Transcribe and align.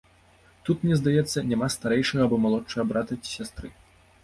Тут, 0.69 0.77
мне 0.85 0.95
здаецца, 1.01 1.43
няма 1.51 1.69
старэйшага 1.77 2.21
або 2.27 2.41
малодшага 2.47 2.89
брата 2.95 3.21
ці 3.23 3.29
сястры. 3.37 3.75